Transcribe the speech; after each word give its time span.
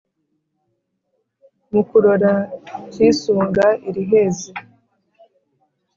mukurora 1.71 2.33
ikisunga 2.87 3.65
iriheze 3.89 4.49